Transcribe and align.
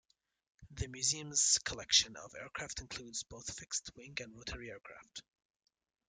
The 0.71 0.87
Museum's 0.87 1.59
collection 1.59 2.15
of 2.15 2.33
aircraft 2.33 2.79
includes 2.81 3.21
both 3.21 3.53
fixed 3.55 3.91
wing 3.95 4.17
and 4.19 4.35
rotary 4.35 4.71
aircraft. 4.71 5.21